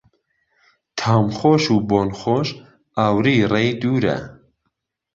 تامخؤش 0.99 1.63
و 1.73 1.75
بۆنخوش 1.89 2.47
ئاوری 2.97 3.35
ڕێی 3.51 3.69
دووره 3.81 4.17